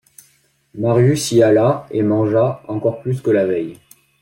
Marius 0.73 1.31
y 1.31 1.43
alla, 1.43 1.85
et 1.91 2.01
mangea 2.01 2.63
encore 2.67 3.01
plus 3.03 3.21
que 3.21 3.29
la 3.29 3.45
veille. 3.45 3.77